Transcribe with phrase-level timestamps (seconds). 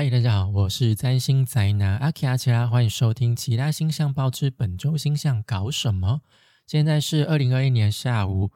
[0.00, 6.22] 嗨，大家好，我是占星宅男阿奇阿奇拉，欢迎收听《其他星象报之本周星象搞什么》。
[6.66, 8.50] 现在是二零二一年下午，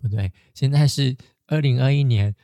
[0.00, 1.14] 不对，现在是
[1.48, 2.34] 二零二一年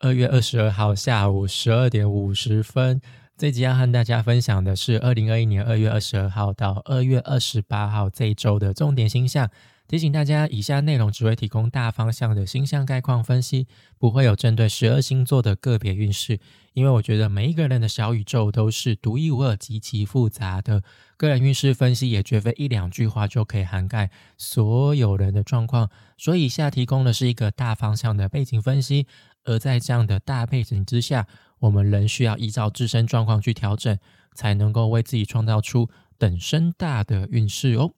[0.00, 3.00] 二月二十二号下午十二点五十分。
[3.36, 9.48] 这集要和大家分享的是二零二一年二月二十二号到二月二十八号这一周的重点星象。
[9.86, 13.66] 提醒大家，以下内容只会提供大方向的星象概况分析，
[13.96, 16.40] 不会有针对十二星座的个别运势。
[16.78, 20.84] 因为我觉得每一个人的小宇宙都是独一无二、极其复杂的，
[21.16, 25.90] 个人运势分析也绝非一两句话就可以涵盖所有人的状况。
[26.16, 29.08] 所以，以下提供的是一个大方向的背景分析，
[29.42, 31.26] 而在这样的大背景之下，
[31.58, 33.98] 我们仍需要依照自身状况去调整，
[34.36, 37.92] 才能够为自己创造出等身大的运势哦。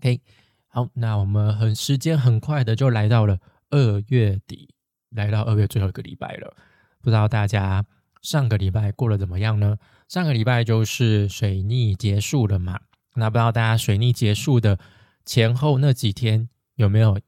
[0.00, 0.20] OK。
[0.68, 3.38] 好，那我们很时间很快的就来到了
[3.70, 4.68] 二月底，
[5.10, 6.54] 来到二月最后一个礼拜了。
[7.00, 7.84] 不知道大家
[8.24, 9.76] 上个礼拜过得怎么样呢？
[10.08, 12.80] 上个礼拜就是水逆结束了嘛？
[13.16, 14.78] 那不知道大家水逆结束的
[15.26, 17.20] 前后那几天有没有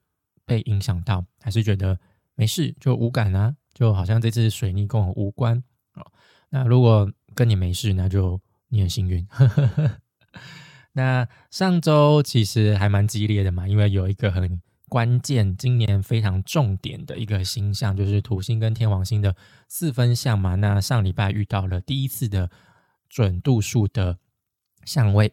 [0.47, 1.27] 被影响到？
[1.42, 2.00] 还是觉得
[2.34, 3.55] 没事就无感啊？
[3.75, 5.62] 就好像这次水逆跟我无关
[5.97, 6.12] 哦。
[6.48, 9.28] 那如果跟你没事，那就你很幸运。
[10.92, 19.34] 那上周其实还蛮激烈的嘛，因为有一个很关键、今年非常重点的一个星象，就是土星跟天王星的
[19.69, 20.55] 四分相嘛。
[20.55, 22.51] 那上礼拜遇到了第一次的
[23.09, 24.19] 准度数的
[24.84, 25.33] 相位。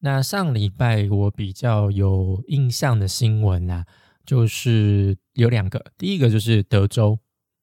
[0.00, 3.84] 那上礼拜我比较有印象的新闻啊，
[4.24, 7.18] 就是有两个，第一个就是德州，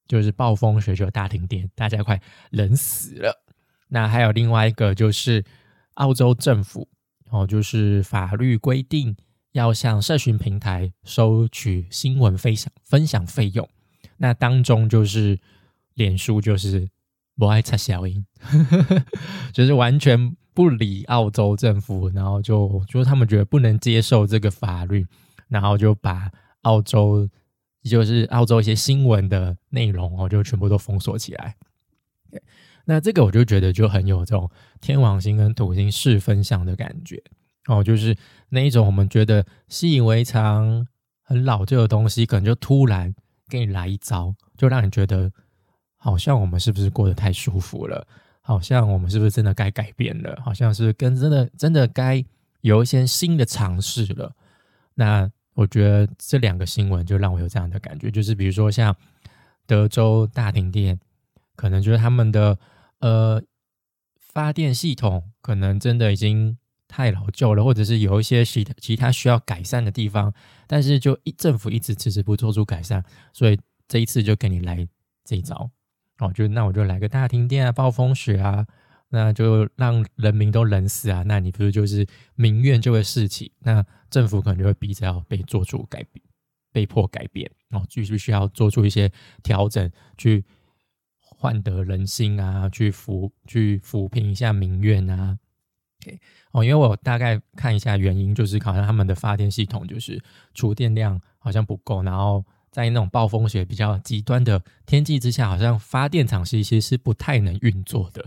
[0.08, 3.44] 就是暴风雪就大停电，大家快冷死了。
[3.88, 5.44] 那还有另外一个就是。
[5.98, 6.90] 澳洲政府
[7.30, 9.16] 哦，就是法律规定
[9.54, 13.68] 要向社群平台收取新闻分享分享费用。
[14.18, 15.40] 那当中就是
[15.96, 16.90] 脸书就是
[17.36, 18.26] 不爱插小音，
[19.54, 25.06] 就是完全不理澳洲政府，然后就就是他们觉得不能接受这个法律，
[25.48, 26.30] 然后就把
[26.62, 27.28] 澳洲
[27.84, 31.56] 就是澳洲一些新闻的内容哦，就全部都封锁起来。
[32.86, 34.50] 那这个我就觉得就很有这种
[34.82, 37.22] 天王星跟土星试分享的感觉
[37.68, 38.16] 哦，就是
[38.50, 40.88] 那一种我们觉得习以为常、
[41.22, 43.14] 很老旧的东西，可能就突然
[43.50, 45.32] 给你来一招，就让你觉得
[45.98, 48.06] 好像我们是不是过得太舒服了？
[48.42, 50.38] 好像我们是不是真的该改变了？
[50.44, 52.24] 好像是跟真的真的该
[52.62, 54.34] 有一些新的尝试了？
[54.96, 58.96] 那我觉得这两个新闻就让我有这样的感觉，就是比如说像
[59.66, 61.00] 德州大停电，
[61.56, 62.58] 可能就是他们的。
[63.00, 63.44] 呃，
[64.18, 66.58] 发电系统可能真的已经
[66.94, 70.32] 太老旧了，或者是有一些其其他需要改善的地方，
[70.68, 74.88] 但是就一政府一直迟迟不做出改善，所以这一次就给你来
[75.24, 75.72] 这一招
[76.20, 78.68] 哦，就那我就来个大停电啊，暴风雪啊，
[79.10, 82.06] 那就让人民都冷死啊，那你不是就是
[82.36, 86.24] 民怨就会四起，那政府可能就会逼着要被做出改变，
[86.72, 89.12] 被迫改变哦，就必须要做出一些
[89.42, 90.46] 调整去。
[91.36, 95.38] 换得人心啊，去抚去抚平一下民怨啊。
[96.52, 100.22] 哦，因为我大概看一下原因，就是好像他们的发电系统就是
[100.54, 108.26] 储电量好像不够，然后在那种暴风雪比较极端的天气之下，好像发电厂其实是不太能运作的，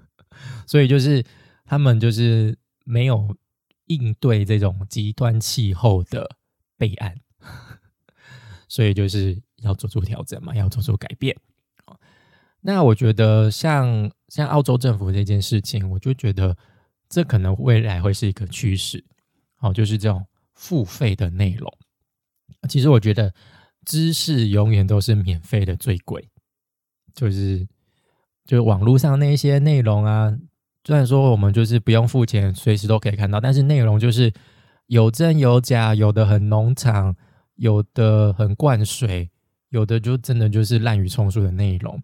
[0.66, 1.24] 所以就是
[1.64, 3.36] 他们就是没有
[3.86, 6.36] 应对这种极端气候的
[6.76, 7.14] 备案，
[8.68, 11.36] 所以就是要做出调整嘛，要做出改变。
[12.62, 16.54] 那我觉得像像澳洲政府这件事情，我就觉得
[17.10, 19.04] 这可能未来会是一个趋势，
[19.60, 21.70] 哦，就是这种付费的内容。
[22.68, 23.34] 其实我觉得
[23.84, 26.28] 知识永远都是免费的最贵，
[27.12, 27.66] 就是
[28.46, 30.38] 就是网络上那些内容啊，
[30.84, 34.32] 虽然说我们就是不用付钱，随时都可以看到，但是内容就是
[34.86, 37.16] 有真有假，有的很农场，
[37.56, 39.30] 有的很灌水，
[39.70, 42.00] 有的就真的就是滥竽充数的内容。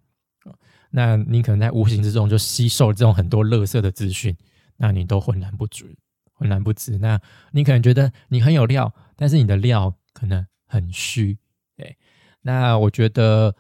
[0.90, 4.34] 那你可能在无形之中就吸收了这种很多垃圾的资讯，
[4.76, 5.96] 那你都浑然不知，
[6.32, 6.98] 浑然不知。
[6.98, 7.20] 那
[7.52, 11.38] 你可能觉得你很有料，但是你的料可能很虚。
[11.76, 11.96] 对，
[12.42, 13.54] 那我觉得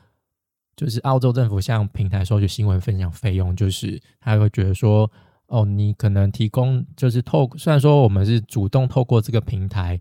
[0.74, 5.10] 就是澳洲政府向平台收取新闻分享费用，就是他会觉得说，
[5.46, 10.00] 哦，你可能提供就是透，虽然说我们是主动透过这个平台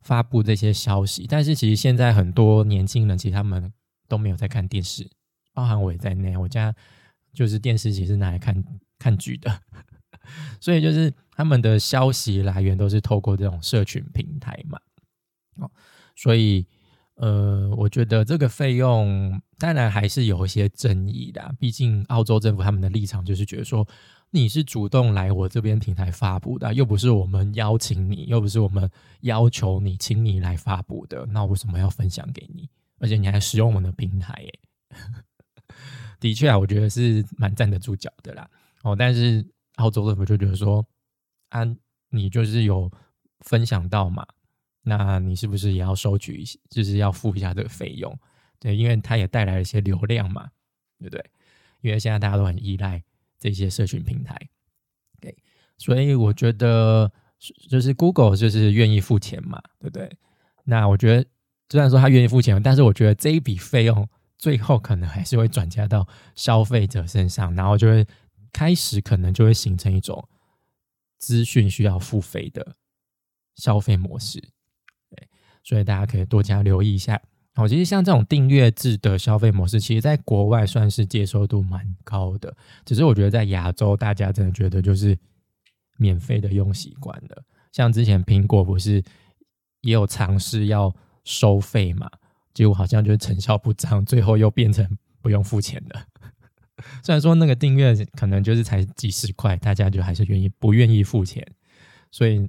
[0.00, 3.72] 发布这些消息，但是其实现在很多年轻人其实他们
[4.08, 5.08] 都没有在看电视。
[5.52, 6.74] 包含我也在内，我家
[7.32, 8.62] 就是电视机是拿来看
[8.98, 9.50] 看剧的，
[10.60, 14.78] 所以就是他们的消息来源都是透过这种社群平台嘛，
[15.56, 15.70] 哦，
[16.14, 16.66] 所以
[17.16, 23.86] 呃，我觉得这个费用当然还是有一些争议的，毕竟澳洲政府他们的立场就是觉得说
[24.30, 28.90] 你是主动来我这边平台发布的，又不是我们邀请你，又不是我们
[29.20, 32.68] 要求你，请你来发布的，那我为什么要分享给你？
[32.98, 34.32] 而且你还使用我们的平台，
[34.90, 34.98] 哎，
[36.20, 38.48] 的确啊，我觉得是蛮站得住脚的啦。
[38.82, 39.46] 哦，但是
[39.76, 40.86] 澳洲政府就觉得说，
[41.48, 41.62] 啊，
[42.10, 42.90] 你就是有
[43.40, 44.26] 分享到嘛。
[44.82, 48.16] 那你是不是也要收取一些，就是要付一下这个费用？
[48.60, 50.48] 对，因为它也带来了一些流量嘛，
[50.98, 51.24] 对不对？
[51.80, 53.02] 因为现在大家都很依赖
[53.38, 54.36] 这些社群平台，
[55.20, 55.36] 对，
[55.76, 57.12] 所以我觉得
[57.68, 60.10] 就是 Google 就是愿意付钱嘛，对不对？
[60.64, 61.28] 那我觉得
[61.68, 64.08] 虽然说他愿意付钱，但是我觉得这一笔费用
[64.38, 68.06] 最后可能还是会转嫁到消费者身上，然后就会
[68.56, 70.26] 开始可能就会形成一种
[71.18, 72.76] 资讯需要付费的
[73.54, 74.42] 消费模式。
[75.62, 77.20] 所以大家可以多加留意一下。
[77.54, 82.56] 好，其实像这种订阅制的消费模式，其实在国外算是接受度蛮高的。
[82.86, 85.18] 只是我觉得在亚洲，大家真的觉得就是
[85.98, 87.44] 免费的用习惯了。
[87.72, 89.02] 像之前苹果不是
[89.82, 90.94] 也有尝试要
[91.24, 92.10] 收费嘛？
[92.54, 96.06] 结果好像就是成效不彰，最后又变成不用付钱的。
[97.02, 101.46] 虽然说那个订阅可能就是才几十块，大家就还是愿意不愿意付钱。
[102.10, 102.48] 所以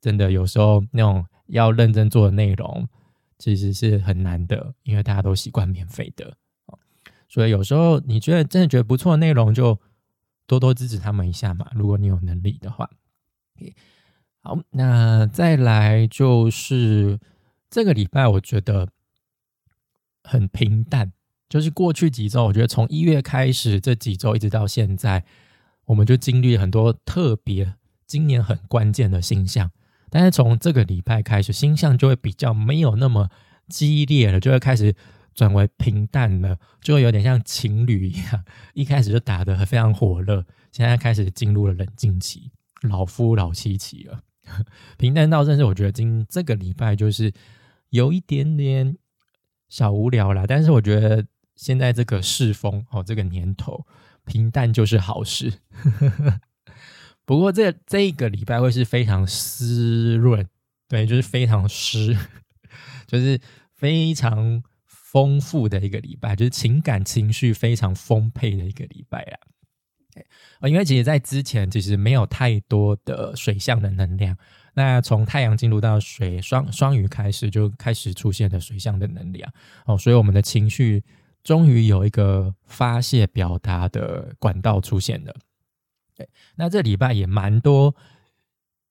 [0.00, 1.24] 真的有时候那种。
[1.48, 2.88] 要认真做的内容，
[3.36, 6.38] 其实是很难的，因为大家都习惯免费的
[7.28, 9.78] 所以有时候你觉得真的觉得不错的内容，就
[10.46, 11.70] 多多支持他们一下嘛。
[11.74, 12.88] 如果你有能力的话，
[14.40, 17.20] 好，那再来就是
[17.68, 18.88] 这个礼拜，我觉得
[20.22, 21.12] 很平淡。
[21.54, 25.24] 就是过去几周，我觉得从一月开始，这几周一直到现在，
[25.84, 27.74] 我们就经历很多特别
[28.08, 29.70] 今年很关键的星象。
[30.10, 33.30] 但是从这个礼拜开始，星象就会比较没有那么
[33.68, 34.96] 激烈了，就会开始
[35.32, 42.50] 转为平淡了，就会有点像情侣一样，一开始就打得非常火热，现在开始进入了冷静期，
[42.82, 44.18] 老夫老妻期了。
[44.98, 47.32] 平淡到甚至我觉得今这个礼拜就是
[47.90, 48.96] 有一点点
[49.68, 51.24] 小无聊了，但是我觉得
[51.56, 53.86] 现在这个世风哦，这个年头
[54.24, 55.52] 平淡就是好事。
[57.24, 60.46] 不过这这一个礼拜会是非常湿润，
[60.88, 62.16] 对，就是非常湿，
[63.06, 63.40] 就是
[63.72, 69.38] 非常丰富的一个礼拜，就是情感情绪非常丰沛的一个礼拜啊。
[70.60, 74.36] 啊，因为其实，在之前其实没有太多的水象的能量，
[74.74, 79.52] 那从太阳进入到水双双鱼开始，就开始出现了水象的能量
[79.86, 81.02] 哦，所以我们的情绪
[81.44, 85.32] 终于有一个发泄表达的管道出现了。
[86.16, 87.94] 对，那这礼拜也蛮多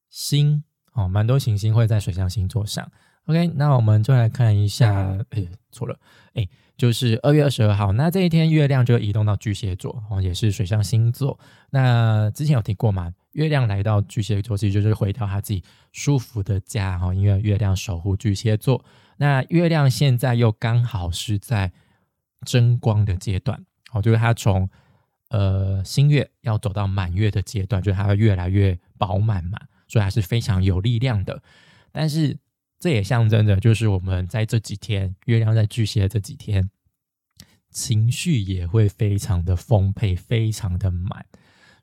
[0.09, 0.63] 星
[0.93, 2.89] 哦，蛮多行星会在水象星座上。
[3.25, 5.97] OK，那我们就来看一下，哎，错了，
[6.33, 6.45] 哎，
[6.75, 11.39] 就是二月二十二号，那这一天月亮就移动到巨蟹座哦，也是水象星座。
[11.69, 15.63] 那之前有提过嘛，月亮来到巨蟹座，其实就是回到他自己
[15.93, 18.83] 舒服的家哈，因为月亮守护巨蟹座。
[19.15, 21.71] 那月亮现在又刚好是在
[22.43, 24.69] 争光的阶段，哦，就是它从。
[25.29, 31.41] 呃，新月要走到满月的阶段，就是它越来越饱满嘛，所以还是非常有力量的。
[31.91, 32.37] 但是
[32.77, 36.69] 这也象征着，就是我们在这几天，月亮在巨蟹这几天，
[37.71, 41.25] 情绪也会非常的丰沛，非常的满。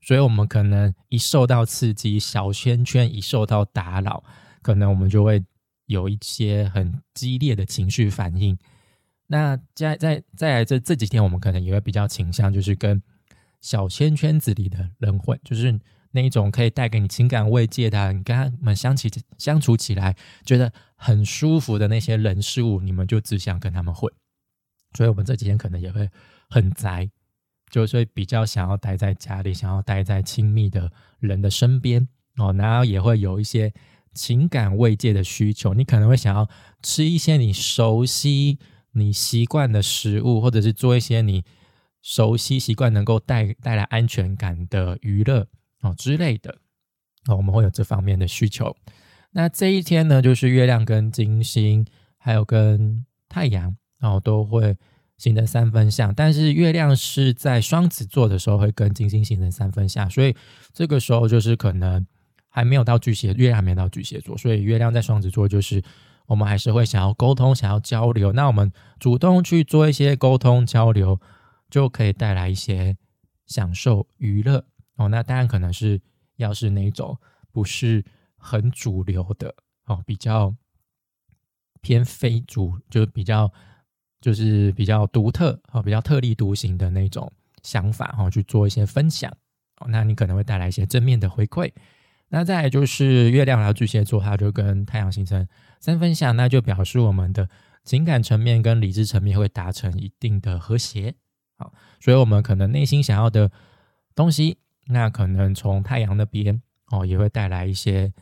[0.00, 4.22] 所以，我们可能一受到刺激，小圈圈一受到打扰，
[4.62, 5.44] 可能我们就会
[5.86, 8.56] 有一些很激烈的情绪反应。
[9.32, 13.00] 那在在在来这这几天，我们可能也会比较倾向，就是跟
[13.60, 15.78] 小圈圈子里的人混，就是
[16.10, 19.08] 那一种可以带给你情感慰藉的，你跟他们相起
[19.38, 24.12] 相处起来觉得很舒服的那些人事物，你们就只想跟他们混。
[24.96, 26.10] 所以，我们这几天可能也会
[26.48, 27.08] 很宅，
[27.70, 32.52] 就是比较想要待在家里，想要待在亲密的人的身边哦。
[32.52, 33.72] 然后也会有一些
[34.12, 36.48] 情感慰藉的需求，你可能会想要
[36.82, 38.58] 吃一些你熟悉、
[38.92, 41.44] 你习惯的食物，或者是做一些你。
[42.02, 45.46] 熟悉习惯能够带带来安全感的娱乐
[45.82, 46.50] 哦之类的
[47.26, 48.74] 哦，我们会有这方面的需求。
[49.32, 51.84] 那这一天呢，就是月亮跟金星
[52.16, 54.74] 还有跟太阳哦都会
[55.18, 60.34] 形成三分相，但是月亮是在双子座的时候会跟金星形成三分相，所以
[60.72, 62.06] 这个时候就是可能
[62.48, 65.82] 还没有到巨蟹，月亮还没到巨蟹座，所以月亮在双子座就是
[66.30, 71.20] 我们还是会想要沟通、想要交流，那我们主动去做一些沟通交流。
[71.70, 72.96] 就可以带来一些
[73.46, 76.00] 享受娱乐哦，那当然可能是
[76.34, 77.16] 要是那种
[77.52, 78.04] 不是
[78.36, 79.54] 很主流的
[79.86, 80.52] 哦，比较
[81.80, 83.48] 偏非主，就比较
[84.20, 87.32] 就是比较独特哦，比较特立独行的那种
[87.62, 89.32] 想法哈，去做一些分享
[89.78, 91.72] 哦，那你可能会带来一些正面的回馈。
[92.30, 95.46] 那再来就是月亮来巨蟹座，它就跟太阳形成
[95.80, 97.48] 三分相，那就表示我们的
[97.82, 101.14] 情感层面跟理智层面会达成一定的和谐。
[101.56, 103.50] 好，所以我们可能内心想要的
[104.14, 108.12] 东西，那可能从太阳那边哦，也会带来一些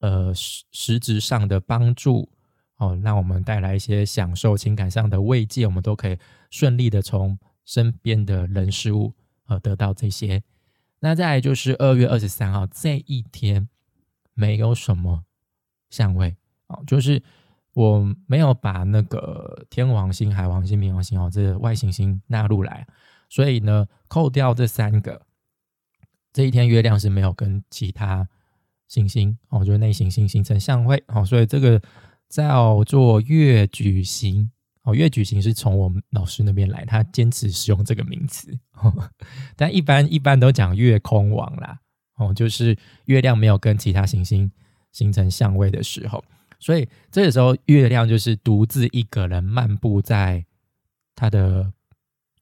[0.00, 2.30] 呃实实质上的帮助
[2.76, 6.18] 哦，让我们带来一些享受情感上的慰藉，我们都可以
[6.50, 9.14] 顺利的从身边的人事物
[9.46, 10.42] 呃得到这些。
[11.00, 13.68] 那再就是二月二十三号这一天，
[14.34, 15.24] 没有什么
[15.88, 16.36] 相位
[16.68, 17.22] 哦，就是
[17.74, 22.86] 我没有把那个天王星、海王星、冥王星哦，这外行星纳入来，
[23.28, 25.22] 所以呢，扣掉这三个，
[26.32, 28.28] 这一天月亮是没有跟其他
[28.88, 31.80] 行星哦，就是内行星形成相位哦，所以这个
[32.28, 34.50] 叫做月矩形。
[34.82, 38.56] 哦，月矩形是从我们老师那边来，他坚持使用这个名词，
[39.56, 41.80] 但一般一般都讲月空王啦。
[42.18, 44.48] 哦，就是月亮没有跟其他行星
[44.92, 46.24] 形成相位的时候，
[46.58, 50.44] 所以这个时候月亮就是独自一个人漫步在
[51.14, 51.72] 他的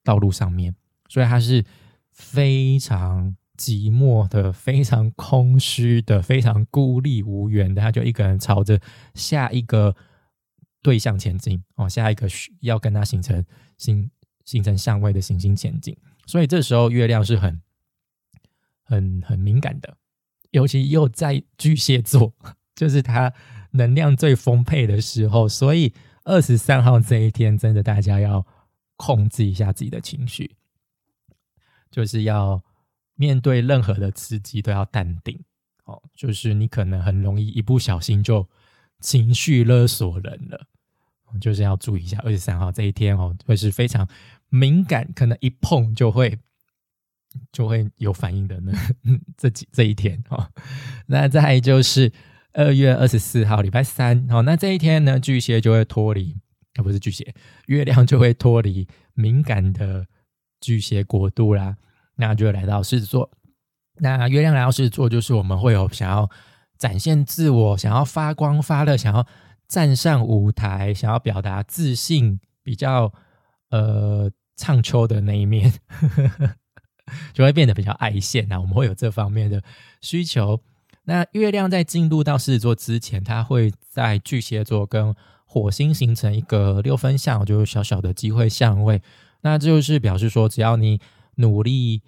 [0.03, 0.75] 道路上面，
[1.07, 1.63] 所以他是
[2.11, 8.79] 非常寂寞的、非常空虚的、非常孤立无援的，他就一个人朝着
[9.13, 9.95] 下一个。
[10.85, 12.27] 对象前进哦，下一个
[12.59, 13.43] 要跟它形成
[13.75, 14.07] 形
[14.43, 17.59] 形成相位的行星前进，所以这时候月亮是很
[18.83, 19.97] 很很敏感的，
[20.51, 22.31] 尤其又在巨蟹座，
[22.75, 23.33] 就是它
[23.75, 28.45] 能量最丰沛的时候，所以二十三号这一天，真的大家要
[28.95, 30.55] 控制一下自己的情绪，
[31.91, 32.63] 就是要
[33.15, 35.39] 面对任何的刺激都要淡定
[35.85, 38.47] 哦，就是你可能很容易一不小心就
[38.99, 40.67] 情绪勒索人了。
[41.41, 44.07] 就是要注意一下，二十三号这一天哦，会是非常
[44.47, 46.39] 敏感，可能一碰就会
[47.51, 48.71] 就会有反应的呢。
[49.35, 50.49] 这几这一天哦，
[51.07, 52.09] 那再就是
[52.55, 56.35] 二月二十四号礼拜三哦，那这一天呢，巨蟹就会脱离
[56.75, 57.33] 啊，不是巨蟹，
[57.67, 60.07] 月亮就会脱离敏感的
[60.59, 61.75] 巨蟹国度啦，
[62.15, 63.29] 那就会来到狮子座。
[63.97, 66.29] 那月亮来到狮子座，就是我们会有想要
[66.77, 69.27] 展现自我，想要发光发热，想要。
[69.67, 73.11] 站上舞台，想要表达自信，比较
[73.71, 75.73] 呃唱秋的那一面，
[77.33, 78.61] 就会变得比较爱现啊。
[78.61, 79.63] 我们会有这方面的
[80.01, 80.61] 需求。
[81.05, 89.01] 那月亮在进入到狮子座之前，它会在巨蟹座跟火星形成一个六分相，就是小小的机会相位。
[89.41, 90.99] 那就是表示说，只要你
[91.35, 92.01] 努力、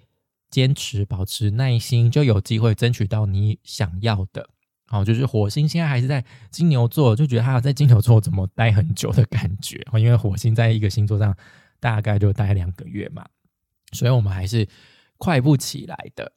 [0.50, 4.50] 坚持、保持耐心，就有机会争取到你想要的。
[4.86, 11.36] 好，就是火星现在还是在金牛座，就觉得他在金牛座怎么待很久的感觉因为火星在一个星座上
[11.78, 13.24] 大概就待两个月嘛，
[13.92, 14.66] 所以我们还是
[15.18, 16.32] 快不起来的。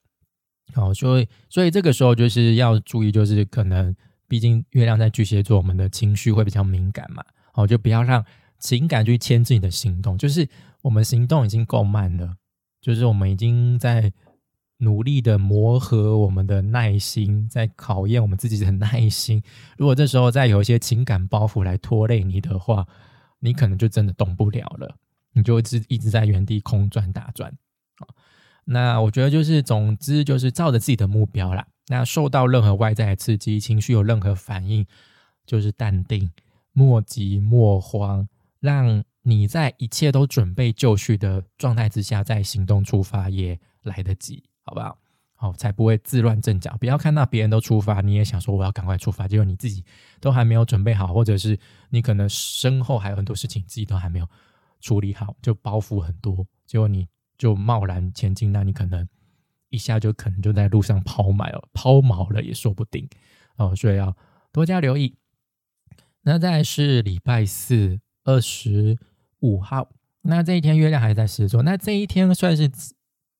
[0.73, 3.95] 好，所以所以这个时候就是要注意，就是可能
[4.27, 7.23] 毕竟月亮在巨蟹座，我们的情绪会比较敏感嘛。
[7.53, 8.25] 好，就不要让
[8.59, 10.47] 情感去牵制你的行动，就是
[10.81, 12.35] 我们行动已经够慢了，
[12.81, 14.11] 就是我们已经在。
[14.83, 19.39] 努力的磨合我们的耐心，在考验我们自己的耐心。
[19.77, 22.87] 如果这时候再有一些情感包袱来拖累你的话，
[23.41, 24.95] 你可能就真的动不了了，
[25.33, 27.55] 你就一直一直在原地空转打转
[28.65, 31.67] 那我觉得就是，总之就是照着自己的目标啦。
[31.87, 34.85] 那受到任何外在的刺激，情绪有任何反应，
[35.45, 36.31] 就是淡定，
[36.71, 38.27] 莫急莫慌，
[38.59, 44.43] 让你在一切都准备就绪的状态之下，再行动出发也来得及。
[44.63, 44.97] 好不好？
[45.35, 46.77] 好，才不会自乱阵脚。
[46.79, 49.83] 不要看到别人都出发，你也想说我要赶快出发，结果你自己
[50.19, 51.57] 都还没有准备好，或者是
[51.89, 54.27] 你可能身后还有很多事情自己都还没有
[54.79, 57.07] 处理好，就包袱很多，结果你
[57.41, 59.07] 就贸然前进，那你可能
[59.69, 63.09] 一下就可能就在路上抛锚了，抛锚了也说不定
[63.57, 63.75] 哦。
[63.75, 64.15] 所以要
[64.51, 65.17] 多加留意。
[66.21, 68.95] 那再是礼拜四二十
[69.39, 69.89] 五号，
[70.21, 72.69] 那这一天月亮还在狮子座，那这一天算是。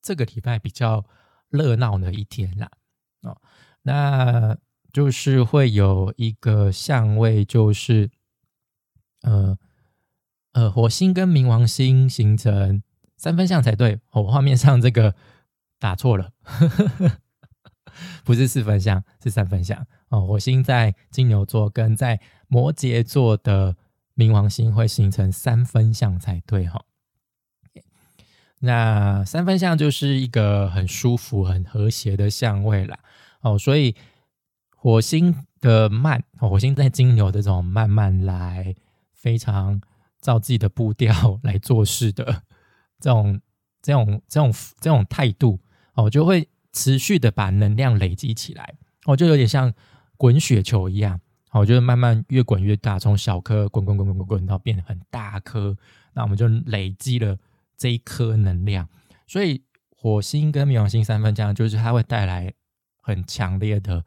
[0.04, 1.06] 这个礼拜比较
[1.50, 2.72] 热闹的一天啦，
[3.22, 3.40] 哦，
[3.84, 4.58] 那
[4.92, 8.10] 就是会有一个相位，就是
[9.22, 9.56] 呃
[10.54, 12.82] 呃，火星跟冥王星形成
[13.22, 14.00] 三分相才对。
[14.14, 15.14] 我画面上这个
[15.78, 16.32] 打错了，
[18.24, 19.86] 不是四分相，是三分相。
[20.10, 23.76] 哦，火星在金牛座跟在摩羯座的
[24.16, 26.84] 冥王星会形成三分相才对，哈。
[28.62, 32.98] 那三分相就是一个很舒服、很和谐的相位啦。
[33.42, 33.96] 哦，所以
[34.76, 38.74] 火星的慢，火星在金牛的这种慢慢来，
[39.14, 39.80] 非常
[40.20, 42.42] 照自己的步调来做事的
[43.02, 43.42] 这种、
[43.82, 45.60] 这种、这种、这种态度，
[45.96, 49.74] 哦，就会持续的把能量累积起来，哦，就有点像
[50.16, 51.20] 滚雪球一样，
[51.52, 55.76] 哦，就是慢慢越滚越大，从小颗滚滚滚滚滚滚到变得很大颗，
[56.14, 57.38] 那我们就累积了
[57.76, 58.88] 这一颗能量，
[59.28, 62.54] 所以火星跟冥王星三分这样，就是它会带来
[63.02, 64.06] 很强烈的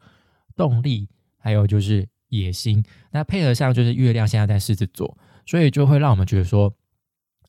[0.55, 1.09] 动力。
[1.37, 6.73] 还有就是野心，那配合上就是月亮现在在狮子座，所以就会让我们觉得说，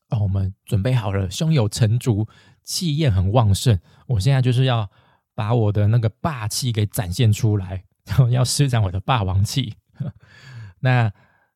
[0.09, 2.27] 哦，我们准备好了，胸有成竹，
[2.63, 3.79] 气焰很旺盛。
[4.07, 4.89] 我现在就是要
[5.35, 9.75] 把我的那个霸气给展现出来，然后要施展我的霸王气。
[10.79, 11.11] 那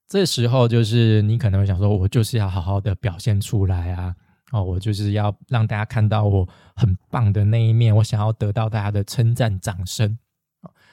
[0.07, 4.13] 这时候就是你可能会想说，我就是要好好的表现出来啊，
[4.51, 10.17] 哦，我就是要让大家看到我很棒的那一面，我想要得到大家的称赞、掌声。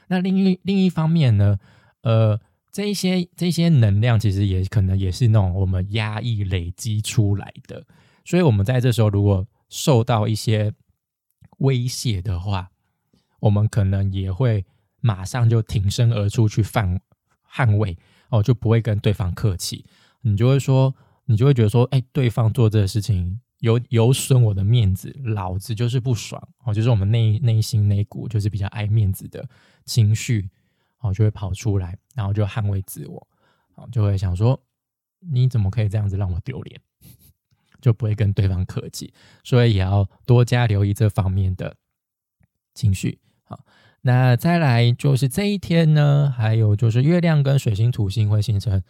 [0.06, 1.58] 那另一另一方面呢，
[2.02, 7.84] 呃，这一些这些能量其实也可能也是那种我们压抑累积出来的，
[8.24, 10.72] 所以我们在这时候如果受到一些
[11.58, 12.70] 威胁的话，
[13.40, 14.64] 我们可能也会
[15.00, 17.00] 马上就挺身而出去反
[17.52, 17.96] 捍卫
[18.30, 19.84] 哦，就不会跟对方客气，
[20.22, 20.94] 你就会说，
[21.26, 23.40] 你就会觉得说，哎，对方做这个事情。
[23.60, 29.44] 有有损我的面子，老子就是不爽哦，就是我们内内心那股就是比较爱面子的
[29.84, 30.48] 情绪
[31.00, 33.26] 哦，就会跑出来，然后就捍卫自我，
[33.74, 34.60] 哦，就会想说
[35.20, 36.80] 你怎么可以这样子让我丢脸，
[37.80, 39.12] 就不会跟对方客气，
[39.44, 41.76] 所以也要多加留意这方面的
[42.74, 43.18] 情绪。
[43.44, 43.64] 好，
[44.02, 48.82] 那再来就是这一天呢，还有就是月亮跟水星、土星会形成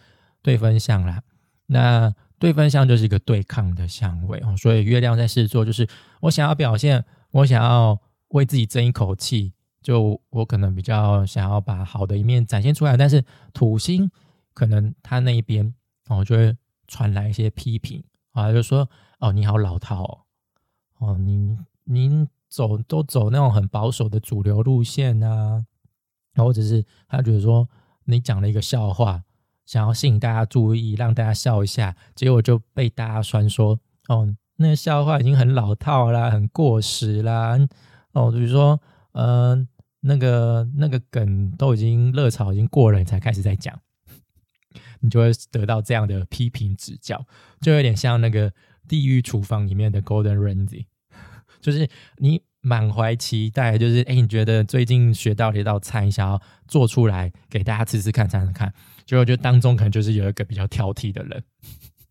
[0.42, 1.22] 对分相啦，
[1.66, 2.14] 那。
[2.40, 5.88] 对分相就是一个对抗的相位哦，所以月亮在狮子座，就是
[6.20, 14.10] 我想要表现，我想要为自己争一口气，就我可能比较想要把好的一面展现出来，但是土星
[14.54, 15.74] 可能他那一边
[16.08, 16.56] 哦，就会
[16.86, 18.88] 传来一些批评啊，就说
[19.20, 20.02] 哦你好老套
[20.98, 25.64] 哦，哦您您走都走那种很保守的主流路线啊，
[26.36, 27.68] 或者是他觉得说
[28.04, 29.22] 你讲了一个笑话。
[29.66, 37.58] 想要吸引大家注意，让大家笑一下，结果就被大家酸说：“哦，那个笑话已经很老套啦，很过时啦。”
[38.12, 38.80] 哦，比如说，
[39.20, 39.66] 嗯，
[40.02, 43.76] 那个那个梗都已经热潮已经过了，你才开始在讲，
[45.00, 47.26] 你就会得到这样的批评指教，
[47.60, 48.48] 就有点像那个
[48.86, 50.86] 《地狱厨房》里面的 Golden Ramsy，
[51.60, 58.72] 就是你满怀期待，就是哎，你觉得最近学到的一道菜，想要做出来给大家吃吃看，尝尝看。
[59.04, 61.42] 结果就当中可能就是有一个比较挑剔的人，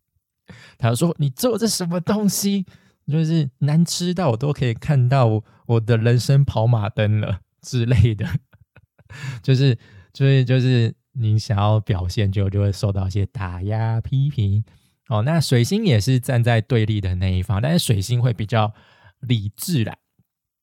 [0.76, 2.66] 他说：“你做这什么东西？
[3.06, 8.26] 就是难吃到我都可以看到我的人生跑马灯了之类的。
[9.42, 9.78] ”就是，
[10.12, 14.64] 就是，就是你想要表现，就就会受到一些打压、批评。
[15.08, 18.74] 哦，那水星也是站在对立的那一方，但是水星会比较
[19.20, 19.96] 理智啦，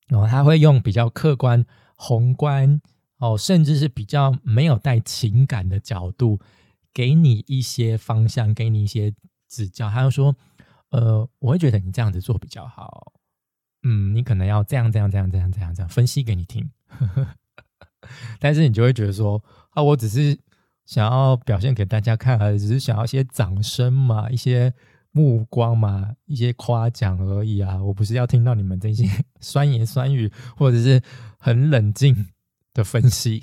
[0.07, 1.65] 然后他会用比较客观、
[1.95, 2.81] 宏观。
[3.17, 6.37] 哦，甚至是比较没有带情感的角度，
[6.93, 9.13] 给你一些方向，给你一些
[9.47, 9.89] 指教。
[9.89, 10.35] 他就说
[10.91, 13.13] ：“呃，我会觉得你这样子做比较好。
[13.85, 16.69] 嗯，你可能要这样、这样、这样、这样、这样、这样分析给你听。
[18.39, 20.37] 但是你就会觉得说：啊，我只是
[20.85, 24.73] 想要表现给大家看，而只是想要一些掌声嘛，一些
[25.11, 27.81] 目光嘛，一些夸奖而已啊。
[27.81, 29.07] 我不是要听到你们这些
[29.39, 31.01] 酸言酸语，或者是
[31.39, 32.27] 很冷静。”
[32.75, 33.41] 的分析，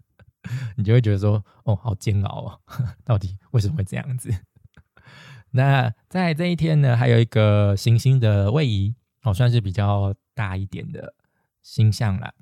[0.76, 2.58] 你就会觉得说，哦，好煎熬啊！
[3.04, 4.30] 到底为什么会这样子？
[5.50, 11.12] 那在这一天呢，还有一个行星的位移，哦，算是比较大一点的
[11.62, 12.32] 星象了。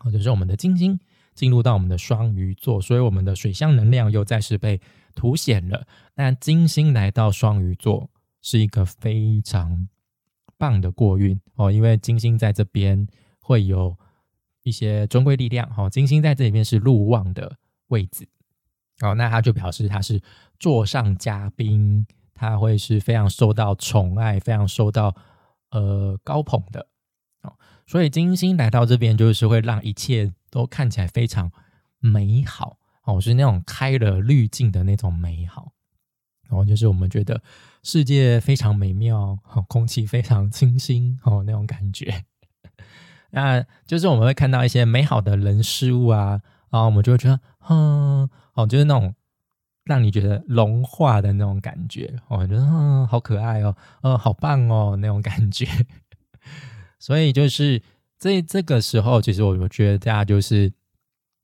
[0.00, 1.00] 哦，就是我们的金星
[1.34, 4.78] 进入到我们的双鱼座，所以我们的水象能量又再次被
[5.14, 5.86] 凸显了。
[6.14, 8.10] 那金星来到双鱼座
[8.42, 9.88] 是一个非常
[10.58, 13.06] 棒的过运哦，因为金星在这边
[13.40, 13.96] 会有。
[14.64, 18.28] 一些尊贵力量，哦，金星在这里面是禄旺的位置，
[19.00, 20.20] 哦，那他就表示他是
[20.58, 25.14] 座上嘉宾，他会是非常受到宠爱、非常受到
[25.70, 26.88] 呃高捧的，
[27.42, 27.52] 哦，
[27.86, 31.50] 所以金星来到这边就是会让一切都看起来非常
[31.98, 35.72] 美好，哦，是那种开了滤镜的那种美好，
[36.48, 37.42] 然后就是我们觉得
[37.82, 42.24] 世界非常美妙，空气非常清新，哦，那种感觉。
[43.30, 49.14] 那就是我们会看到一些美好的人事物啊，然后我们就会觉得，嗯，哦，就是那种
[49.88, 55.66] 让你觉得融化的那种感觉，我觉得嗯，好可爱哦，嗯，好棒哦，那种感觉。
[57.00, 57.82] 所以就是
[58.18, 60.70] 这这个时候，其实我我觉得大家就是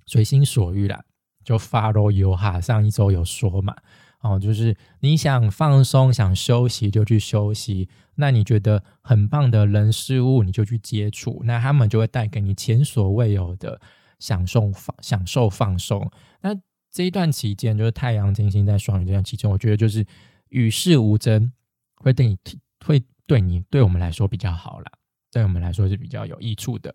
[0.05, 1.03] 随心所欲啦，
[1.43, 3.75] 就 follow you 哈，上一周有说嘛，
[4.21, 13.81] 哦，就是你想放松、想休息就去休息，那你觉得很棒的人事物你就去接触，那他们就会带给你前所未有的
[14.19, 16.11] 享受放享受放松。
[16.43, 16.55] 那
[16.95, 20.07] 这一段期间，就是太阳金星在双鱼这段期间，我觉得就是
[20.49, 21.53] 与世无争，
[21.97, 22.39] 会对你
[22.87, 24.93] 会对你对我们来说比较好啦，
[25.31, 26.95] 对我们来说是比较有益处的。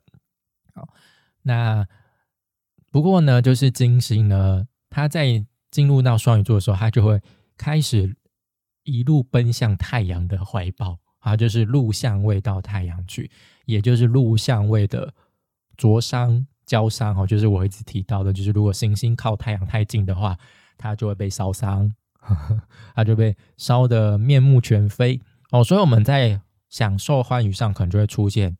[0.73, 0.87] 好，
[1.43, 1.85] 那。
[2.91, 7.21] 不过呢，就是金星呢，它在进入到双鱼座的时候，它就会
[7.55, 8.17] 开始
[8.81, 13.29] 一路奔向太阳的怀抱，啊，就是入相位到太阳去，
[13.65, 15.13] 也就是入相位的
[15.77, 20.37] 灼伤、焦伤，哦，就是我一直提到的，就是如果行星靠太阳太近的话，
[20.77, 21.91] 它就会被烧伤，
[22.93, 28.55] 它就被烧得面目全非，哦，所以我们在享受欢愉上，可能就会出现，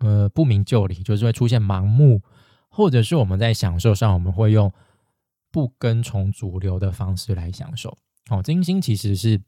[0.00, 2.20] 呃，不明就里，就是会出现盲目。
[2.74, 4.72] 或者是我们在享受上，我们会用
[5.50, 7.98] 不跟从主流的方式来享受。
[8.30, 9.38] 哦，金星其实是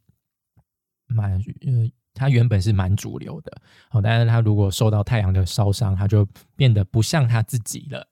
[1.07, 3.53] 蛮呃，它原本是蛮主流的。
[3.91, 8.09] 哦，但是它如果受到太阳的烧伤，它就变得不像他自己了。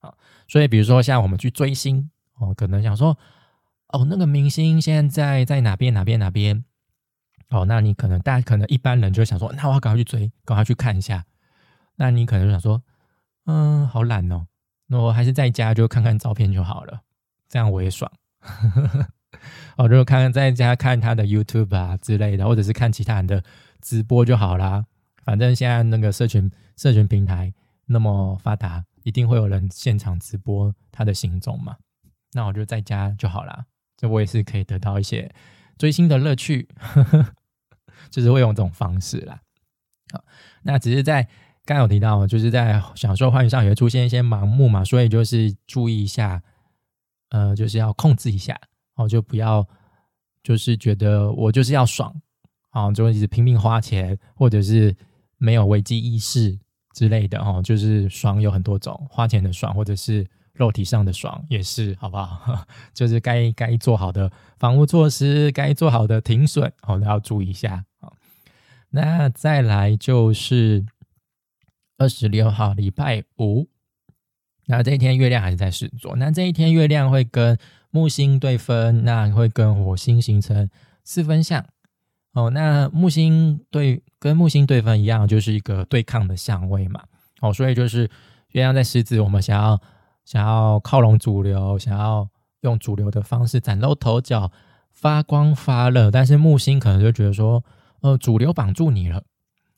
[0.00, 0.12] 啊，
[0.46, 3.16] 所以比如说像我们去追星，哦，可能想说，
[3.88, 6.64] 哦，那个明星现在在哪边哪边哪边。
[7.48, 11.24] 哦，那你可能大家可能一般人就会想说，那我要赶快去追，赶快去看一下。
[11.94, 12.82] 那你可能就想说。
[13.48, 14.48] 嗯，好懒哦，
[14.88, 17.02] 那我还是在家就看看照片就好了，
[17.48, 18.10] 这样我也爽。
[18.40, 19.08] 呵呵呵
[19.76, 23.42] 哦，就看看在家看他的 YouTube 啊之类的，或者是看其他人的
[23.80, 24.84] 直播就好啦。
[25.24, 27.52] 反正现在那个社群社群平台
[27.86, 31.76] 那么发达，一定会有人现场直播他的行踪嘛。
[32.32, 33.64] 那我就在家就好啦，
[33.96, 35.34] 这我也是可以得到一些
[35.78, 36.68] 追星的乐趣，
[38.10, 39.40] 就是会用这种方式啦。
[40.12, 40.24] 好，
[40.62, 41.28] 那只是在。
[41.68, 46.40] 刚有提到，就是在享受欢愉上也会出现一些盲目嘛，所以就是注意一下，
[47.30, 48.56] 呃，就是要控制一下
[48.96, 49.66] 哦，就不要
[50.42, 52.14] 就是觉得我就是要爽
[52.70, 54.94] 啊，就一直拼命花钱，或者是
[55.38, 56.58] 没有危机意识
[56.94, 62.66] 之类的哦，就是爽有很多种，花钱的爽，或者是肉体上的爽也是，好不好？
[62.92, 68.12] 就是该该做好的防护措施，该做好的停损哦，都要注意一下啊。
[68.90, 70.84] 那再来就是。
[71.98, 73.66] 二十六号礼拜五，
[74.66, 76.14] 那这一天月亮还是在狮子座。
[76.16, 77.56] 那这一天月亮会跟
[77.90, 80.68] 木星对分，那会跟火星形成
[81.04, 81.64] 四分相。
[82.32, 87.02] 哦，那木星对跟木星对分一样，就是一个对抗的相位嘛。
[87.40, 88.02] 哦，所以就是
[88.52, 89.80] 月亮在狮子，我们想要
[90.24, 92.28] 想要靠拢主流，想要
[92.60, 94.50] 用主流的方式崭露头角、
[94.90, 97.64] 发光发热，但是木星可能就觉得说，
[98.00, 99.22] 呃，主流绑住你了，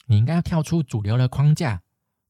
[0.07, 1.83] 你应该要跳出主流的框架。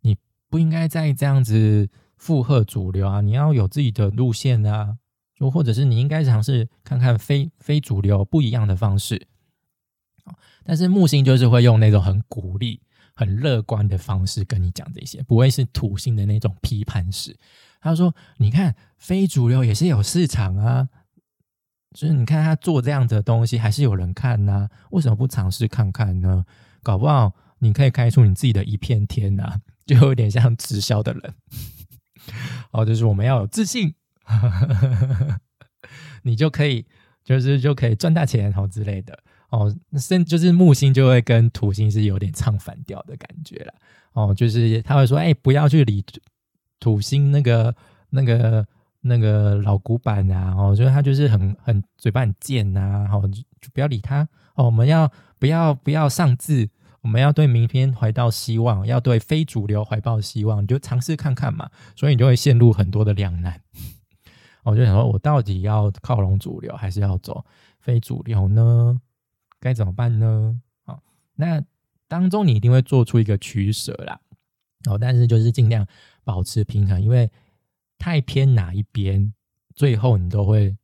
[0.02, 0.16] 你
[0.50, 3.20] 不应该再这样子附和主流啊！
[3.20, 4.96] 你要有自己的路线啊，
[5.38, 9.26] 就或者是你应该尝试看看非非主流不一样的方式。
[10.64, 12.82] 但是木星就是会用那种很鼓励、
[13.14, 17.38] 很乐观的方式跟你讲这些，不会是土星的那种批判式。
[17.80, 20.88] 他说：“你看，非主流也是有市场啊，
[21.94, 24.68] 就是你看他做这样的东西，还是有人看呐？
[24.90, 26.44] 为什么不尝试看看呢？
[26.82, 31.34] 搞不好你可以开出你自己的一片天呐！”就有点像直销的人，
[32.72, 33.94] 哦，就是我们要有自信，
[36.22, 36.84] 你就可以，
[37.24, 39.18] 就是就可以赚大钱，好之类的，
[39.50, 43.74] 哦，甚就是木星就会跟土星是有点唱反调的感觉了，
[44.12, 46.04] 哦，就是他会说，哎，不要去理
[46.80, 47.74] 土星那个
[48.10, 48.66] 那个
[49.00, 53.28] 那个老古板啊，哦，就是他就是很很嘴巴很贱呐，哦，
[53.60, 56.68] 就不要理他，哦，我们要不要不要上字。
[57.00, 61.70] 我们要对明天怀抱希望，要对非主流怀抱希望，你就尝试看看嘛。
[61.94, 63.62] 所以你就会陷入很多的两难。
[64.64, 67.44] 我就想说，我到底要靠拢主流，还是要走
[67.80, 69.00] 非主流呢？
[69.60, 70.60] 该怎么办呢？
[70.84, 71.02] 好，
[71.34, 71.62] 那
[72.06, 74.20] 当中你一定会做出一个取舍啦。
[74.88, 75.86] 哦，但是就是尽量
[76.24, 77.30] 保持平衡，因为
[77.98, 79.32] 太偏哪一边，
[79.74, 80.76] 最后你都会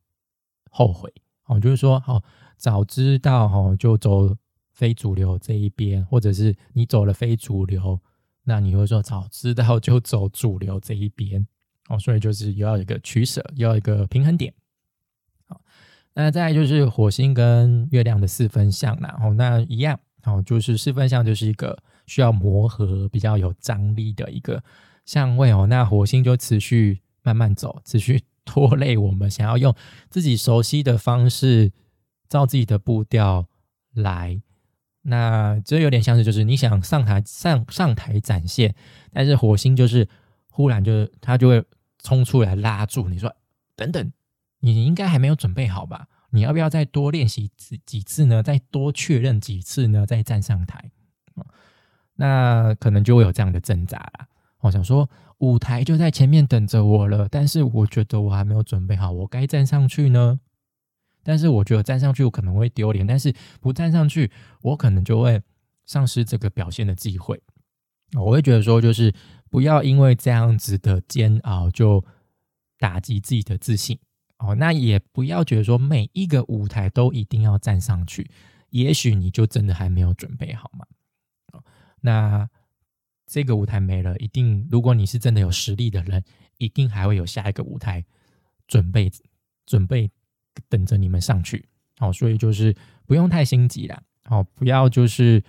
[0.69, 1.13] 后悔。
[1.45, 2.23] 哦，就是说，哦，
[2.57, 4.35] 早知道，哦，就走。
[4.75, 7.97] 非主流这一边，或者是你走了非主流，
[8.43, 11.47] 那你会说早知道就走主流这一边
[11.87, 14.53] 哦，所以就是要一个取舍，要一个平衡点。
[15.47, 15.61] 好，
[16.13, 24.63] 那再就是火星跟月亮的四分相然后那一样哦，就是四分相就是一个需要磨合、比较有张力的一个
[25.05, 25.67] 相位哦。
[25.67, 29.75] 那火星就持续慢慢走，持续拖累我们，想要用
[30.09, 31.71] 自己熟悉的方式，
[32.27, 33.47] 照自己的步调
[33.93, 34.41] 来。
[35.03, 38.73] 那这有点像是，就是你想上台上上台展现，
[39.13, 40.09] 但是火星就是
[40.55, 41.61] 忽然就他就会
[42.01, 43.35] 冲出来拉住你说
[43.75, 44.13] 等等，
[44.61, 46.07] 你应该还没有准备好吧？
[46.29, 48.41] 你要不要再多练习几几次呢？
[48.41, 50.05] 再多确认几次呢？
[50.05, 50.91] 再站上台，
[52.15, 54.29] 那可能就会有这样的挣扎啦。
[54.61, 60.39] 我想说，舞台就在前面等着我了，但是我觉得我还没有准备好，我该站上去呢？
[61.21, 65.41] 但是我觉得站上去我可能会丢脸，但是不站上去，我可能就会
[65.85, 67.41] 丧失这个表现的机会。
[68.13, 69.13] 我会觉得说，就是
[69.49, 72.03] 不要因为这样子的煎熬就
[72.77, 73.99] 打击自己的自信。
[74.37, 78.29] 哦，那也不要觉得说每一个舞台都一定要站上去，
[78.69, 80.85] 也许你就真的还没有准备好嘛。
[82.01, 82.49] 那
[83.25, 86.21] 这个舞台没了，一定如果你是真的有实力的人，
[86.57, 88.05] 一定还会有下一个舞台
[88.67, 89.09] 准备
[89.65, 90.11] 准备
[90.67, 91.65] 等着你们上去。
[91.97, 94.03] 好，所以就是不用太心急啦。
[94.25, 95.41] 好，不要就是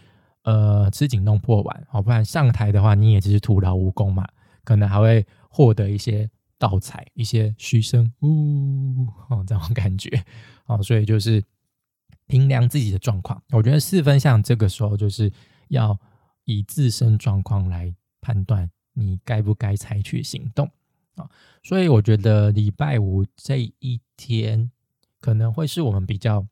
[0.46, 1.86] 呃吃紧弄破碗。
[1.90, 4.26] 好，不然上台的话，你也只是徒劳无功嘛，
[4.64, 6.26] 可能还会获得一些。
[6.58, 10.24] 倒彩一些嘘声，呜哦，这种感觉
[10.64, 11.44] 哦，所以就是
[12.26, 13.42] 评量自己的状况。
[13.50, 15.30] 我觉得四分像这个时候就是
[15.68, 16.00] 要
[16.46, 20.66] 以自身状况来判断你该不该采取行动
[21.16, 21.28] 啊。
[21.62, 24.70] 所以我觉得礼拜五这一天
[25.20, 26.46] 可能会是我们比较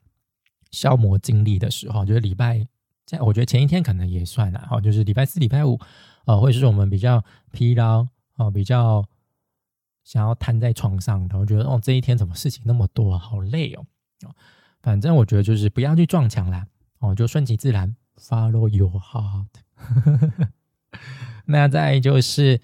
[0.70, 2.04] 消磨精力的时候。
[2.04, 2.68] 就是礼拜
[3.06, 5.78] 在，我觉得前一天可能也算啊，哈，就是礼拜四、礼拜五
[6.24, 9.04] 啊，会是我们比较疲劳啊，比较。
[10.04, 13.86] 想要瘫在床上，然后觉得哦，这一天怎么事情那么多，好累哦。
[14.82, 16.66] 反正我觉得就是不要去撞墙啦，
[16.98, 19.46] 哦，就顺其自然，follow your heart。
[21.46, 22.60] 那再就是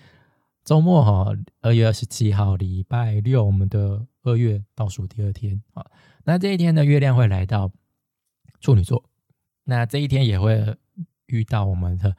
[0.66, 5.86] 周末哈，二月二十七号，礼拜六，我们的二月倒数第二天啊。
[6.24, 7.72] 那这一天的月亮会来到
[8.60, 9.02] 处女座，
[9.64, 10.76] 那这一天也会
[11.26, 12.16] 遇到我们的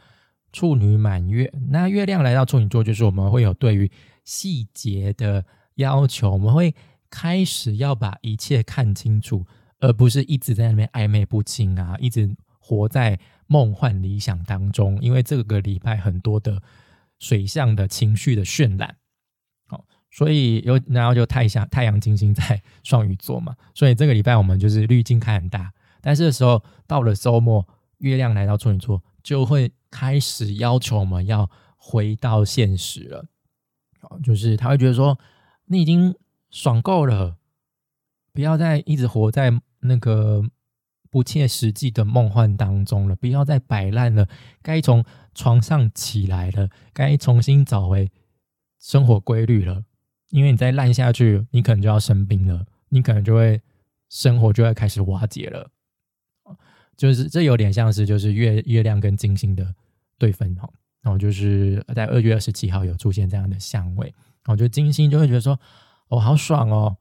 [0.53, 1.51] 处女满月。
[1.69, 3.91] 那月亮来到处女座，就是我们会有对于
[4.23, 6.73] 细节的要求，我们会
[7.09, 9.45] 开始要把一切看清楚，
[9.79, 14.97] 而不是一直在那边暧昧不清啊，一直活在梦幻理想当中。
[15.01, 16.61] 因为这个礼拜很多的
[17.19, 18.95] 水象的情绪的渲染，
[19.67, 25.71] 好，所以有然后就太阳太阳金星在 双鱼座嘛，所以这个礼拜我们就是滤镜开很大。
[26.01, 27.67] 但是的时候到了周末，
[27.99, 33.25] 月亮来到处女座，就会开始要求我们要回到现实了。
[34.23, 35.19] 就是他会觉得说，
[35.65, 36.15] 你已经
[36.49, 37.37] 爽够了，
[38.33, 40.43] 不要再一直活在那个
[41.09, 44.27] 不切实际的梦幻当中了，不要再摆烂了，
[44.61, 48.11] 该从床上起来了，该重新找回
[48.79, 49.83] 生活规律了。
[50.29, 53.61] 因为你再烂下去，你可能就要生病了，你可能就会
[54.09, 55.69] 生活就会开始瓦解了。
[57.01, 59.73] 就是这有点像是就是月月亮跟金星的
[60.19, 60.69] 对分哈。
[61.01, 64.05] 然后就是在二月二十七号有出现这样的相位，
[64.45, 65.59] 然后就金星就会觉得说，
[66.09, 66.95] 哦，好爽哦，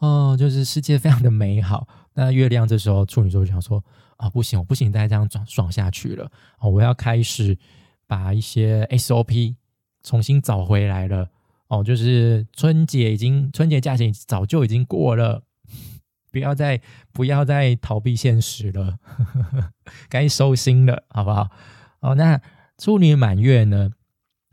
[0.00, 1.88] 哦，就是世界非常的美好。
[2.12, 3.82] 那月亮这时候处女座就想说，
[4.18, 7.56] 啊，不行，我不行再这样爽爽下去了，哦，我要开始
[8.06, 9.54] 把一些 SOP
[10.02, 11.30] 重新找回来了。
[11.68, 15.42] 哦，就是春节已经春节假期早就已经过了，
[16.32, 16.80] 不要再
[17.12, 18.98] 不要再逃避现实了，
[20.10, 21.48] 该收心了，好不好？
[22.00, 22.40] 哦，那。
[22.78, 23.90] 处女满月呢，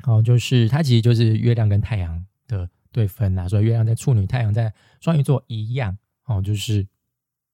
[0.03, 6.85] 哦，就是它其实就是月亮跟太阳的对分呐，所以月亮在处女，太阳在双鱼座一样，哦，就是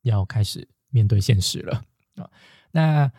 [0.01, 1.81] 要开始面对现实了
[2.15, 2.29] 啊。
[2.71, 3.09] 那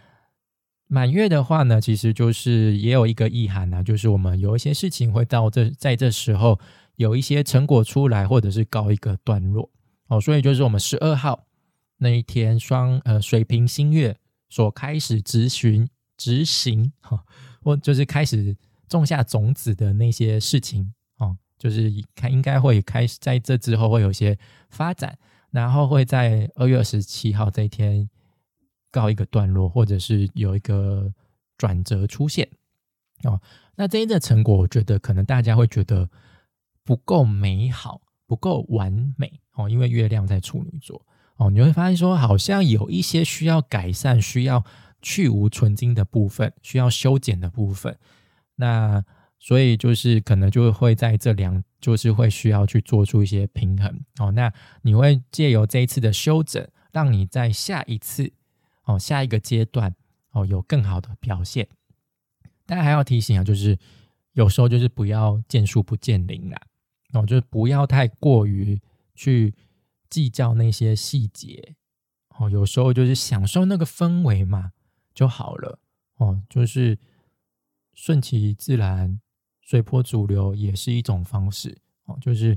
[0.87, 6.61] 满月的话呢，其实就是也有一个意涵呐，就是我们有一些事情会到这在这时候
[6.97, 9.71] 有一些成果出来，或者是告一个段落
[10.09, 11.47] 哦，所以就是我们十二号
[11.99, 14.17] 那一天双呃水瓶新月
[14.49, 17.25] 所开始执行执行哈。
[17.63, 18.57] 或就是开始
[18.89, 24.39] 种下种子的那些事情哦，就是看应该会开始在这之后会有些
[24.71, 25.19] 发展，
[25.51, 28.09] 然后会在二月二十七号这一天
[28.93, 31.13] 告一个段落，或者是有一个
[31.59, 32.49] 转折出现
[33.25, 33.43] 哦。
[33.75, 36.09] 那这一的成果，我觉得可能大家会觉得
[36.85, 41.05] 不够美好，不够完美哦，因为月亮在处女座
[41.37, 44.65] 哦，你会发现说好像有一些需要改善，需要。
[45.03, 47.97] 去无存金的部分需要修剪的部分，
[48.57, 49.05] 那
[49.39, 54.33] 所以就是可能就会在这两，就是会需要去做出一些平衡哦。
[54.33, 58.33] 那你会借由这一次的修整，让你在下一次
[58.85, 59.95] 哦下一个阶段
[60.33, 61.69] 哦有更好的表现。
[62.65, 63.79] 但还要提醒啊，就是
[64.33, 66.61] 有时候就是不要见树不见林啦，
[67.13, 68.81] 哦，就是不要太过于
[69.17, 69.55] 去
[70.09, 71.75] 计较那些细节
[72.39, 74.71] 哦，有时候就是享受那个氛围嘛。
[75.15, 75.79] 就好了
[76.17, 76.99] 哦，就是
[77.95, 79.19] 顺其自然、
[79.63, 81.75] 随波逐流也是一种方式
[82.05, 82.19] 哦。
[82.21, 82.55] 就是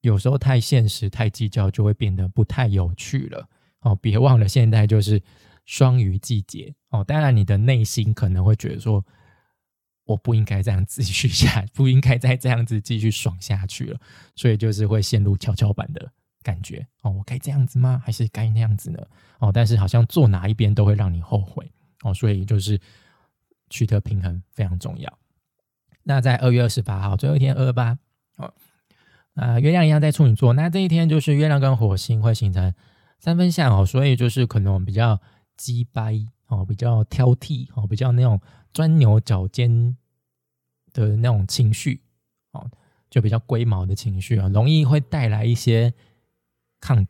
[0.00, 3.46] 有时候太现实、太计较，就会变得不太有趣了。
[3.80, 5.22] 哦，别忘了，现在就是
[5.66, 7.04] 双鱼季节哦。
[7.04, 9.04] 当然，你的内心可能会觉得说，
[10.10, 14.00] 我不应该这样继续下，不应该再这样子继续爽下去了。
[14.34, 16.10] 所以就是会陷入跷跷板的
[16.42, 17.12] 感觉哦。
[17.12, 18.02] 我该这样子吗？
[18.04, 18.98] 还是该那样子呢？
[19.38, 21.70] 哦，但是好像做哪一边都会让你后悔
[22.02, 22.12] 哦。
[22.12, 22.80] 所以就是
[23.68, 25.18] 取得平衡非常重要。
[26.02, 27.96] 那在二月二十八号最后一天，二二八
[28.36, 28.52] 哦，
[29.34, 30.52] 啊，月亮一样在处女座。
[30.54, 32.74] 那这一天就是月亮跟火星会形成
[33.20, 35.20] 三分相哦，所以就是可能我们比较
[35.56, 36.18] 鸡掰
[36.48, 38.40] 哦，比较挑剔哦，比较那种
[38.72, 39.96] 钻牛角尖
[40.92, 42.02] 的那种情绪
[42.52, 42.70] 哦，
[43.08, 45.92] 就比较龟毛的情绪啊，容易会带来一些
[46.80, 47.06] 抗，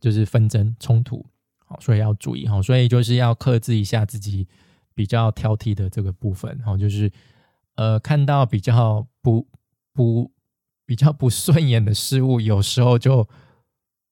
[0.00, 1.26] 就是纷争冲突
[1.68, 4.46] 哦，所以要注意哈，所以就是要克制一下自己
[4.94, 7.10] 比较挑剔的这个部分哦，就是。
[7.76, 9.48] 呃，看到比较不
[9.92, 10.30] 不
[10.86, 13.28] 比较不顺眼的事物，有时候就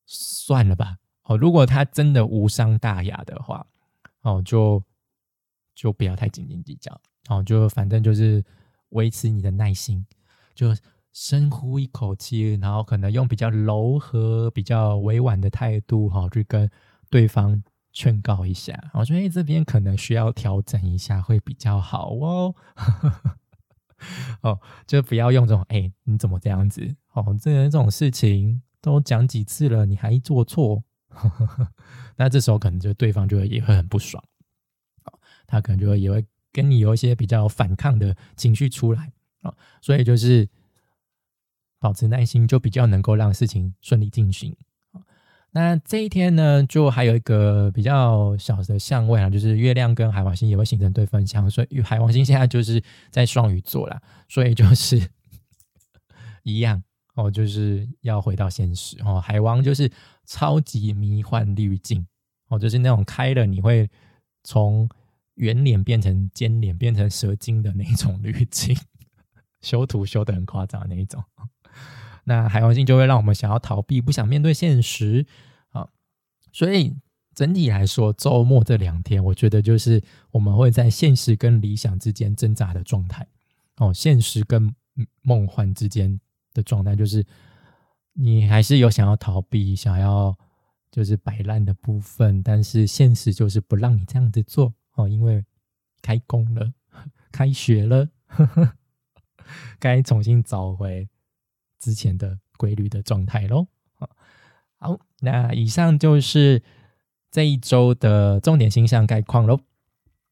[0.05, 0.97] 算了吧。
[1.23, 3.65] 哦，如果他真的无伤大雅的话，
[4.23, 4.83] 哦，就
[5.77, 7.01] 就不要太斤斤计较。
[7.29, 8.45] 哦，就反正就是
[8.93, 10.07] 维持你的耐心，
[10.55, 10.75] 就
[11.13, 16.71] 深呼一口气，然后可能用比较柔和、比较委婉的态度，哈，去跟
[17.11, 18.91] 对方劝告一下。
[18.95, 22.55] 我觉得这边可能需要调整一下，会比较好哦。
[24.41, 26.97] 哦，就不要用这种哎，你怎么这样子？
[27.13, 30.83] 哦，这这种事情都讲几次了，你还做错，
[32.17, 34.25] 那这时候可能就对方就会也会很不爽，
[35.47, 40.49] 他可能就会也会跟你有一些比较反抗的情绪出来啊，所以就是
[41.81, 44.57] 保持耐心，就比较能够让事情顺利进行。
[45.55, 55.11] 那这一天呢，就还有一个比较小的相位啊，就是月亮跟海王星也会形成对分相，所以海王星现在就是在双鱼座啦，所以就是
[56.43, 56.83] 一样
[57.17, 59.21] 哦，就是要回到现实哦。
[59.21, 59.93] 海王就是
[60.25, 62.07] 超级迷幻滤镜
[62.49, 63.91] 哦，就是那种开了你会
[64.45, 64.89] 从
[65.35, 68.77] 圆脸变成尖脸，变成蛇精的那种滤镜，
[69.63, 71.23] 修图修的很夸张那一种。
[72.25, 75.27] 那海王星就会让我们想要逃避，不想面对现实
[75.71, 75.89] 啊。
[76.53, 76.95] 所以
[77.35, 83.27] 整体来说，周末这两天，我觉得就是我们会在现实跟理想之间挣扎的状态。
[83.79, 84.73] 哦，现实跟
[85.23, 86.21] 梦幻之间
[86.53, 87.27] 的状态，就是
[88.13, 90.37] 你还是有想要逃避、想要
[90.91, 95.45] 就是摆烂的部分，但是现实就是不让你这样子做哦，因为
[96.01, 96.73] 开工了，
[97.33, 98.09] 开学了，
[99.79, 101.09] 该重新找回。
[101.81, 103.67] 之前的规律的状态喽，
[104.79, 106.63] 好，那以上就是
[107.29, 109.59] 这一周的重点星象概况喽。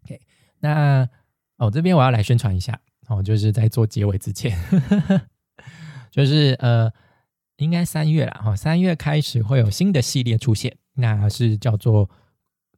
[0.04, 0.20] OK，
[0.60, 1.08] 那
[1.56, 4.56] 哦这边我要来宣传一下哦，就是在做结尾之前，
[6.12, 6.88] 就是呃，
[7.56, 12.08] 应该三月了哈，三月开始会有新的系列出现，那是叫做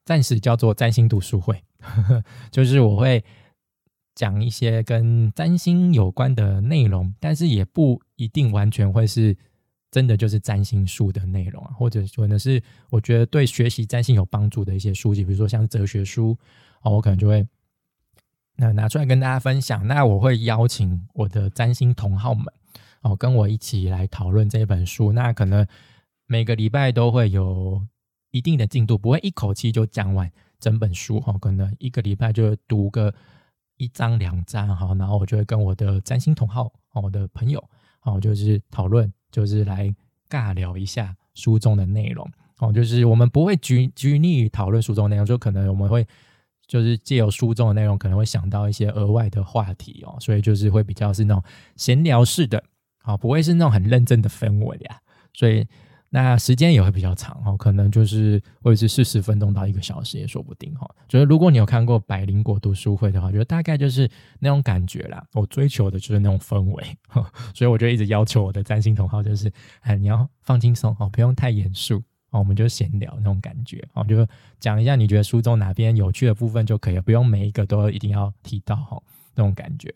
[0.02, 1.62] 暂时叫做占星读书会，
[2.50, 3.24] 就是我会。
[4.14, 9.34] 讲一些跟占星有关的内容，但是也不一定完全会是
[9.90, 16.36] 真的就是占星书的内容啊，或者可能是我觉得对学习占星有帮助的一些书籍，比如说像哲学书
[16.82, 17.44] 哦，我可能就会
[18.56, 19.86] 那拿出来跟大家分享。
[19.86, 22.44] 那我会邀请我的占星同好们
[23.00, 25.10] 哦，跟我一起来讨论这本书。
[25.10, 25.66] 那可能
[26.26, 27.82] 每个礼拜都会有
[28.30, 30.30] 一定的进度，不会一口气就讲完
[30.62, 33.12] 整本书哦，可能一个礼拜就读个。
[33.78, 37.58] 一章两章哈，然后我就会跟我的占星同好，我的朋友
[38.02, 39.92] 哦，就是讨论，就是来
[40.28, 42.24] 尬聊一下书中的内容
[42.58, 46.06] 哦，就是我们不会拘拘泥于讨论书中内容，就可能我们会
[46.68, 51.42] 就是借由书中的内容，可能会想到一些额外的话题哦，所以就是会比较是那种
[51.74, 52.62] 闲聊式的，
[53.02, 55.00] 好，不会是那种很认真的氛围呀，
[55.32, 55.66] 所以。
[56.14, 60.86] 那时间也会比较长哦，可能就是或者是四十分钟到一个小时也说不定哈。
[61.08, 64.06] 就是如果你有看过百灵果读书会的话，觉得大概就是
[64.38, 65.26] 那种感觉啦。
[65.32, 66.84] 我追求的就是那种氛围，
[67.54, 71.96] 所以我就一直要求我的占星同好就是，哎，你要放轻松哦，不用太严肃
[72.28, 74.28] 哦，我们就闲聊那种感觉哦，就
[74.60, 79.02] 讲一下你觉得书中哪边有趣的部分就可以了，不用每一个都一定要提到哈，
[79.34, 79.94] 那种感觉。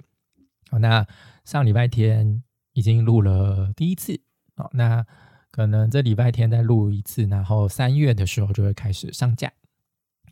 [0.70, 1.06] 好，那
[1.44, 4.18] 上礼拜天已经录了第一次，
[4.56, 5.04] 好，那。
[5.56, 9.50] 可能这礼拜天再录一次，然后三月的时候就会开始上架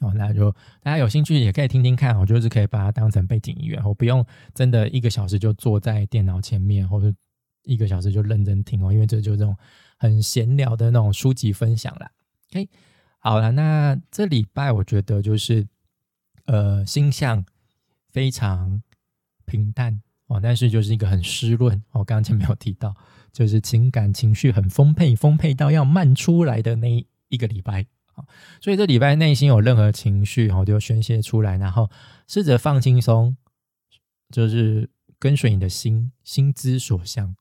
[0.00, 0.12] 哦。
[0.14, 0.52] 那就
[0.82, 4.22] 大家有兴趣也可以听听看哦，就是可以把它当成背景音乐，我不用
[4.54, 7.10] 真的一个小时就坐在电脑前面，或者
[7.62, 9.56] 一个小时就认真听哦，因为这就这种
[9.96, 12.10] 很闲聊的那种书籍分享啦。
[12.50, 12.68] OK，
[13.18, 15.66] 好了，那这礼拜我觉得就是
[16.44, 17.42] 呃星象
[18.10, 18.82] 非常
[19.46, 20.02] 平淡。
[20.26, 22.96] 哦，但是就是一个很湿润，我刚刚前面有提到，
[23.34, 28.24] 就是情感情绪很丰沛，丰沛到要漫出来的那一个礼拜啊。
[28.60, 31.90] 所以这礼拜内心有任何情绪，然后，就宣泄出来，然后
[32.28, 33.36] 试着放轻松，
[34.30, 37.34] 就是跟随你的心，心之所向，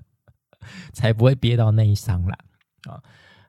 [0.92, 2.38] 才不会憋到内伤啦。
[2.84, 3.02] 啊。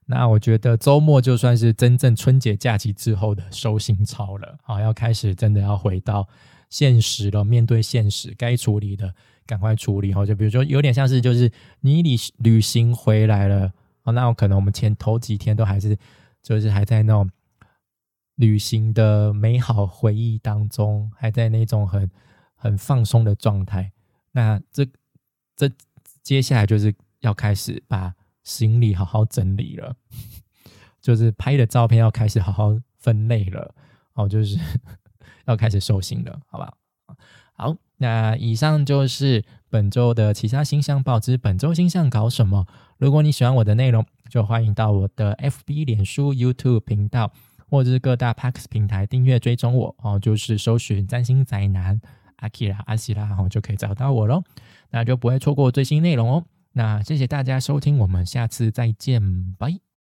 [0.10, 6.26] 那我觉得周末就算是真正春节假期之后的收心操了，啊，要开始真的要回到
[6.70, 9.14] 现实了，面对现实，该处理的
[9.48, 10.14] 赶快处理。
[10.14, 13.74] 哈，就比如说有点像是就是你旅旅行回来了，
[14.04, 15.98] 哦，那可能我们前头几天都还是
[16.44, 17.28] 就是还在那种
[18.36, 22.12] 旅行的美好回忆当中，还在那种很
[22.54, 23.92] 很放松的状态。
[24.34, 24.86] 那这
[25.56, 25.72] 这
[26.22, 28.14] 接下来就是要开始把。
[28.44, 29.94] 行李好好整理了，
[31.02, 33.76] 就是拍的照片要开始好好分类了，
[34.14, 34.58] 哦，就是
[35.48, 36.78] 要开始收心了，好不好？
[37.52, 42.66] 好，那以上就是本周的其他星象报之本周星象搞什么。
[42.98, 47.32] 如果你喜欢我的内容，就欢迎到我的 FB、脸书、YouTube 频道，
[47.70, 52.00] 或者是各大 Pax 平台订阅追踪我哦，就是搜寻占星宅男
[52.38, 54.44] 阿 k 拉阿西拉，哦，就可以找到我喽，
[54.92, 56.44] 那就不会错过最新内容哦。
[56.74, 59.87] 那谢谢大家收听，我们下次再见，拜。